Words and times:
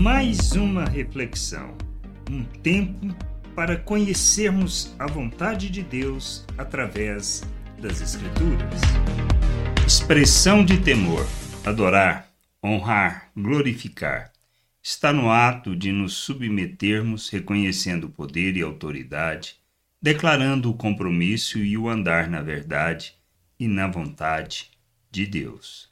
Mais 0.00 0.52
uma 0.52 0.86
reflexão, 0.86 1.76
um 2.30 2.42
tempo 2.42 3.14
para 3.54 3.76
conhecermos 3.76 4.94
a 4.98 5.06
vontade 5.06 5.68
de 5.68 5.82
Deus 5.82 6.46
através 6.56 7.42
das 7.78 8.00
Escrituras. 8.00 8.80
Expressão 9.86 10.64
de 10.64 10.80
temor, 10.80 11.26
adorar, 11.66 12.32
honrar, 12.64 13.30
glorificar, 13.36 14.32
está 14.82 15.12
no 15.12 15.30
ato 15.30 15.76
de 15.76 15.92
nos 15.92 16.14
submetermos 16.14 17.28
reconhecendo 17.28 18.04
o 18.04 18.10
poder 18.10 18.56
e 18.56 18.62
autoridade, 18.62 19.56
declarando 20.00 20.70
o 20.70 20.74
compromisso 20.74 21.58
e 21.58 21.76
o 21.76 21.90
andar 21.90 22.26
na 22.26 22.40
verdade 22.40 23.16
e 23.58 23.68
na 23.68 23.86
vontade 23.86 24.70
de 25.10 25.26
Deus. 25.26 25.90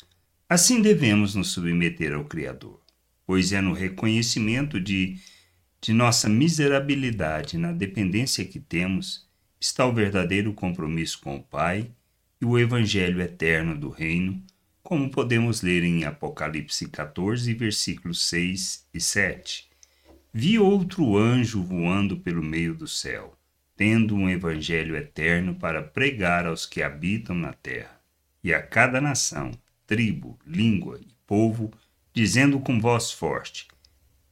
Assim 0.49 0.81
devemos 0.81 1.35
nos 1.35 1.49
submeter 1.49 2.15
ao 2.15 2.25
Criador, 2.25 2.88
pois 3.29 3.53
é 3.53 3.61
no 3.61 3.75
reconhecimento 3.75 4.81
de, 4.81 5.19
de 5.83 5.93
nossa 5.93 6.31
miserabilidade, 6.31 7.59
na 7.59 7.73
dependência 7.73 8.43
que 8.43 8.59
temos, 8.59 9.29
está 9.61 9.85
o 9.85 9.93
verdadeiro 9.93 10.55
compromisso 10.55 11.21
com 11.21 11.37
o 11.37 11.43
Pai 11.43 11.91
e 12.41 12.47
o 12.47 12.59
Evangelho 12.59 13.21
eterno 13.21 13.77
do 13.77 13.91
Reino, 13.91 14.43
como 14.83 15.11
podemos 15.11 15.61
ler 15.61 15.85
em 15.85 16.05
Apocalipse 16.05 16.89
14, 16.89 17.53
versículos 17.53 18.23
6 18.23 18.87
e 18.95 18.99
7. 18.99 19.69
Vi 20.33 20.59
outro 20.59 21.19
anjo 21.19 21.63
voando 21.63 22.17
pelo 22.17 22.43
meio 22.43 22.75
do 22.75 22.89
céu, 22.89 23.37
tendo 23.77 24.15
um 24.15 24.31
Evangelho 24.31 24.97
eterno 24.97 25.55
para 25.55 25.83
pregar 25.83 26.47
aos 26.47 26.65
que 26.65 26.81
habitam 26.81 27.37
na 27.37 27.53
terra, 27.53 28.01
e 28.43 28.55
a 28.55 28.63
cada 28.63 29.03
nação, 29.03 29.51
tribo, 29.87 30.39
língua 30.47 30.99
e 30.99 31.09
povo, 31.27 31.71
dizendo 32.19 32.59
com 32.59 32.81
voz 32.81 33.13
forte: 33.13 33.69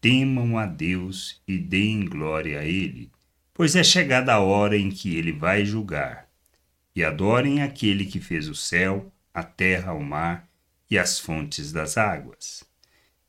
Temam 0.00 0.58
a 0.58 0.66
Deus 0.66 1.40
e 1.46 1.56
deem 1.56 2.04
glória 2.04 2.58
a 2.58 2.64
Ele, 2.64 3.12
pois 3.54 3.76
é 3.76 3.84
chegada 3.84 4.34
a 4.34 4.40
hora 4.40 4.76
em 4.76 4.90
que 4.90 5.14
Ele 5.14 5.30
vai 5.30 5.64
julgar. 5.64 6.28
E 6.96 7.04
adorem 7.04 7.62
aquele 7.62 8.04
que 8.04 8.18
fez 8.18 8.48
o 8.48 8.56
céu, 8.56 9.12
a 9.32 9.44
terra, 9.44 9.92
o 9.92 10.02
mar 10.02 10.48
e 10.90 10.98
as 10.98 11.20
fontes 11.20 11.70
das 11.70 11.96
águas. 11.96 12.64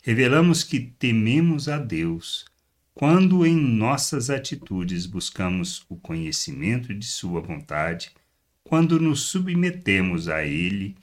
Revelamos 0.01 0.63
que 0.63 0.79
tememos 0.79 1.69
a 1.69 1.77
Deus 1.77 2.43
quando 2.95 3.45
em 3.45 3.55
nossas 3.55 4.31
atitudes 4.31 5.05
buscamos 5.05 5.85
o 5.87 5.95
conhecimento 5.95 6.95
de 6.95 7.05
Sua 7.05 7.41
vontade, 7.41 8.09
quando 8.63 8.99
nos 8.99 9.21
submetemos 9.21 10.27
a 10.27 10.43
Ele 10.43 10.95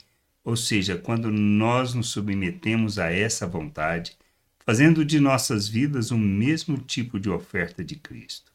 ou 0.45 0.55
seja, 0.55 0.95
quando 0.95 1.31
nós 1.31 1.95
nos 1.95 2.09
submetemos 2.09 2.99
a 2.99 3.11
essa 3.11 3.47
vontade, 3.47 4.15
fazendo 4.63 5.03
de 5.03 5.19
nossas 5.19 5.67
vidas 5.67 6.11
o 6.11 6.17
mesmo 6.19 6.77
tipo 6.77 7.19
de 7.19 7.31
oferta 7.31 7.83
de 7.83 7.95
Cristo, 7.95 8.53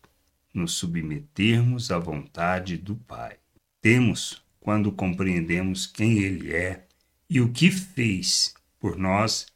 nos 0.54 0.74
submetermos 0.74 1.90
à 1.90 1.98
vontade 1.98 2.76
do 2.76 2.94
Pai. 2.94 3.38
Temos 3.82 4.40
quando 4.60 4.92
compreendemos 4.92 5.84
quem 5.84 6.22
Ele 6.22 6.54
é 6.54 6.86
e 7.28 7.40
o 7.40 7.50
que 7.50 7.72
fez 7.72 8.54
por 8.78 8.96
nós, 8.96 9.46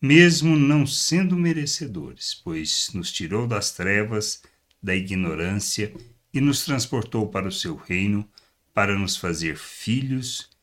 mesmo 0.00 0.56
não 0.56 0.86
sendo 0.86 1.36
merecedores, 1.36 2.34
pois 2.34 2.90
nos 2.94 3.12
tirou 3.12 3.46
das 3.46 3.72
trevas, 3.72 4.42
da 4.82 4.96
ignorância 4.96 5.92
e 6.32 6.40
nos 6.40 6.64
transportou 6.64 7.28
para 7.28 7.48
o 7.48 7.52
seu 7.52 7.76
reino 7.76 8.26
para 8.72 8.98
nos 8.98 9.16
fazer 9.16 9.56
filhos 9.56 10.53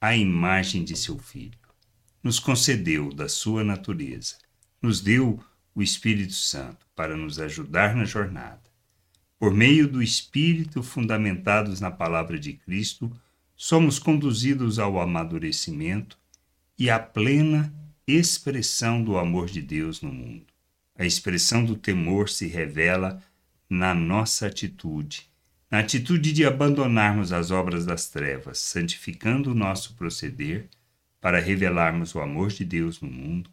à 0.00 0.16
imagem 0.16 0.84
de 0.84 0.96
seu 0.96 1.18
Filho. 1.18 1.58
Nos 2.22 2.38
concedeu 2.38 3.12
da 3.12 3.28
sua 3.28 3.62
natureza, 3.62 4.36
nos 4.82 5.00
deu 5.00 5.42
o 5.74 5.82
Espírito 5.82 6.32
Santo 6.32 6.86
para 6.94 7.16
nos 7.16 7.38
ajudar 7.38 7.94
na 7.94 8.04
jornada. 8.04 8.62
Por 9.38 9.52
meio 9.52 9.86
do 9.86 10.02
Espírito, 10.02 10.82
fundamentados 10.82 11.80
na 11.80 11.90
palavra 11.90 12.38
de 12.38 12.54
Cristo, 12.54 13.10
somos 13.54 13.98
conduzidos 13.98 14.78
ao 14.78 14.98
amadurecimento 14.98 16.18
e 16.78 16.90
à 16.90 16.98
plena 16.98 17.72
expressão 18.06 19.02
do 19.02 19.18
amor 19.18 19.46
de 19.46 19.60
Deus 19.60 20.00
no 20.00 20.12
mundo. 20.12 20.46
A 20.98 21.04
expressão 21.04 21.64
do 21.64 21.76
temor 21.76 22.28
se 22.28 22.46
revela 22.46 23.22
na 23.68 23.94
nossa 23.94 24.46
atitude 24.46 25.28
na 25.70 25.80
atitude 25.80 26.32
de 26.32 26.44
abandonarmos 26.44 27.32
as 27.32 27.50
obras 27.50 27.84
das 27.84 28.08
trevas, 28.08 28.58
santificando 28.58 29.50
o 29.50 29.54
nosso 29.54 29.94
proceder 29.94 30.68
para 31.20 31.40
revelarmos 31.40 32.14
o 32.14 32.20
amor 32.20 32.50
de 32.50 32.64
Deus 32.64 33.00
no 33.00 33.08
mundo, 33.10 33.50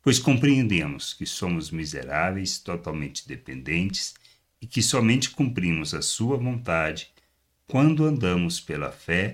pois 0.00 0.18
compreendemos 0.18 1.12
que 1.12 1.26
somos 1.26 1.70
miseráveis, 1.70 2.58
totalmente 2.58 3.26
dependentes 3.26 4.14
e 4.62 4.66
que 4.66 4.80
somente 4.80 5.30
cumprimos 5.30 5.92
a 5.92 6.02
Sua 6.02 6.36
vontade 6.36 7.08
quando 7.66 8.06
andamos 8.06 8.60
pela 8.60 8.92
fé 8.92 9.32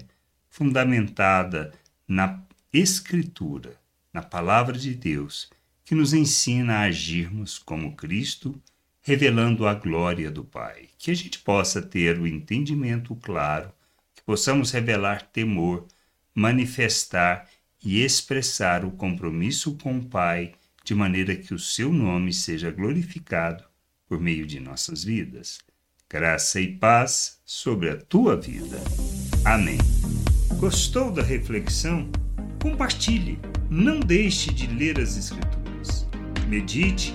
fundamentada 0.48 1.72
na 2.08 2.42
Escritura, 2.72 3.76
na 4.12 4.22
Palavra 4.22 4.78
de 4.78 4.94
Deus, 4.94 5.50
que 5.84 5.94
nos 5.94 6.14
ensina 6.14 6.78
a 6.78 6.82
agirmos 6.84 7.58
como 7.58 7.94
Cristo 7.94 8.58
revelando 9.02 9.66
a 9.66 9.74
glória 9.74 10.30
do 10.30 10.44
Pai. 10.44 10.88
Que 10.96 11.10
a 11.10 11.14
gente 11.14 11.40
possa 11.40 11.82
ter 11.82 12.18
o 12.18 12.26
entendimento 12.26 13.14
claro, 13.16 13.70
que 14.14 14.22
possamos 14.22 14.70
revelar 14.70 15.22
temor, 15.22 15.86
manifestar 16.34 17.48
e 17.84 18.02
expressar 18.02 18.84
o 18.84 18.92
compromisso 18.92 19.76
com 19.76 19.98
o 19.98 20.04
Pai, 20.04 20.52
de 20.84 20.94
maneira 20.94 21.34
que 21.36 21.52
o 21.52 21.58
seu 21.58 21.92
nome 21.92 22.32
seja 22.32 22.70
glorificado 22.70 23.64
por 24.08 24.20
meio 24.20 24.46
de 24.46 24.60
nossas 24.60 25.04
vidas. 25.04 25.58
Graça 26.08 26.60
e 26.60 26.76
paz 26.76 27.40
sobre 27.44 27.90
a 27.90 27.96
tua 27.96 28.36
vida. 28.36 28.78
Amém. 29.44 29.78
Gostou 30.58 31.10
da 31.10 31.22
reflexão? 31.22 32.10
Compartilhe. 32.60 33.38
Não 33.70 33.98
deixe 33.98 34.52
de 34.52 34.66
ler 34.66 35.00
as 35.00 35.16
Escrituras. 35.16 36.06
Medite 36.46 37.14